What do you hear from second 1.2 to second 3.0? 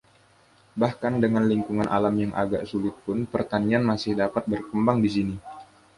dengan lingkungan alam yang agak sulit